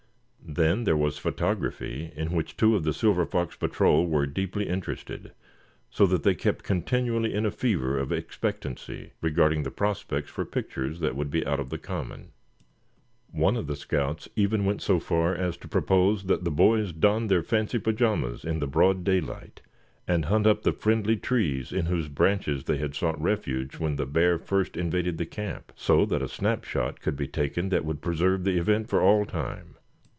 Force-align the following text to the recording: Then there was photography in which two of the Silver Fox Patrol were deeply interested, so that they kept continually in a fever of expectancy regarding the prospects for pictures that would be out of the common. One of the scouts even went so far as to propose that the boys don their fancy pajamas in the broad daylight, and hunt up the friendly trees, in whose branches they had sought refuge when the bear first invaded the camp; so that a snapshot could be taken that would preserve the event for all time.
Then 0.53 0.83
there 0.83 0.97
was 0.97 1.17
photography 1.17 2.11
in 2.13 2.33
which 2.33 2.57
two 2.57 2.75
of 2.75 2.83
the 2.83 2.91
Silver 2.91 3.25
Fox 3.25 3.55
Patrol 3.55 4.05
were 4.07 4.25
deeply 4.25 4.67
interested, 4.67 5.31
so 5.89 6.05
that 6.07 6.23
they 6.23 6.35
kept 6.35 6.65
continually 6.65 7.33
in 7.33 7.45
a 7.45 7.51
fever 7.51 7.97
of 7.97 8.11
expectancy 8.11 9.13
regarding 9.21 9.63
the 9.63 9.71
prospects 9.71 10.29
for 10.29 10.43
pictures 10.43 10.99
that 10.99 11.15
would 11.15 11.29
be 11.31 11.45
out 11.45 11.61
of 11.61 11.69
the 11.69 11.77
common. 11.77 12.33
One 13.31 13.55
of 13.55 13.67
the 13.67 13.77
scouts 13.77 14.27
even 14.35 14.65
went 14.65 14.81
so 14.81 14.99
far 14.99 15.33
as 15.33 15.55
to 15.55 15.69
propose 15.69 16.25
that 16.25 16.43
the 16.43 16.51
boys 16.51 16.91
don 16.91 17.27
their 17.27 17.43
fancy 17.43 17.79
pajamas 17.79 18.43
in 18.43 18.59
the 18.59 18.67
broad 18.67 19.05
daylight, 19.05 19.61
and 20.05 20.25
hunt 20.25 20.45
up 20.45 20.63
the 20.63 20.73
friendly 20.73 21.15
trees, 21.15 21.71
in 21.71 21.85
whose 21.85 22.09
branches 22.09 22.65
they 22.65 22.77
had 22.77 22.93
sought 22.93 23.21
refuge 23.21 23.75
when 23.79 23.95
the 23.95 24.05
bear 24.07 24.37
first 24.37 24.75
invaded 24.75 25.17
the 25.17 25.25
camp; 25.25 25.71
so 25.77 26.05
that 26.07 26.21
a 26.21 26.27
snapshot 26.27 26.99
could 26.99 27.15
be 27.15 27.27
taken 27.27 27.69
that 27.69 27.85
would 27.85 28.01
preserve 28.01 28.43
the 28.43 28.57
event 28.57 28.89
for 28.89 29.01
all 29.01 29.23
time. 29.25 29.75